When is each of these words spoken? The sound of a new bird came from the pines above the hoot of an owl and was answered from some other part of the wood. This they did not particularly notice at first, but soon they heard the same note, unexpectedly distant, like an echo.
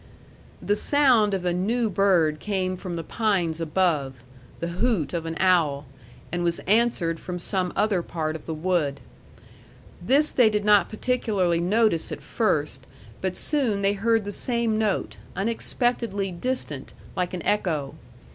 The 0.63 0.75
sound 0.75 1.35
of 1.35 1.45
a 1.45 1.53
new 1.53 1.87
bird 1.87 2.39
came 2.39 2.75
from 2.75 2.95
the 2.95 3.03
pines 3.03 3.61
above 3.61 4.23
the 4.59 4.69
hoot 4.81 5.13
of 5.13 5.27
an 5.27 5.35
owl 5.39 5.85
and 6.31 6.43
was 6.43 6.57
answered 6.61 7.19
from 7.19 7.37
some 7.37 7.71
other 7.75 8.01
part 8.01 8.35
of 8.35 8.47
the 8.47 8.53
wood. 8.55 8.99
This 10.01 10.31
they 10.31 10.49
did 10.49 10.65
not 10.65 10.89
particularly 10.89 11.59
notice 11.59 12.11
at 12.11 12.23
first, 12.23 12.87
but 13.21 13.37
soon 13.37 13.83
they 13.83 13.93
heard 13.93 14.25
the 14.25 14.31
same 14.31 14.79
note, 14.79 15.17
unexpectedly 15.35 16.31
distant, 16.31 16.93
like 17.15 17.35
an 17.35 17.45
echo. 17.45 17.93